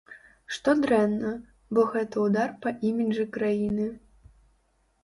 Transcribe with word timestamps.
Што 0.55 0.73
дрэнна, 0.85 1.33
бо 1.75 1.83
гэта 1.93 2.25
ўдар 2.27 2.49
па 2.65 2.69
іміджы 2.91 3.31
краіны. 3.39 3.87